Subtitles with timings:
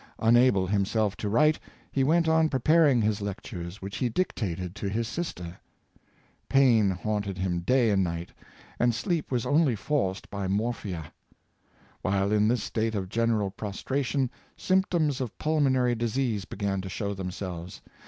[0.17, 1.59] Unable himself to write,
[1.91, 5.59] he went on preparing his lectures, which he dictated to his sister.
[6.49, 8.31] Pain haunt ed him day and night,
[8.79, 11.13] and sleep was only forced by morphia.
[12.01, 17.27] While in this state of general prostration, symptoms of pulmonary disease began to show them
[17.27, 17.99] His Unwearying' Industry, 505 selves.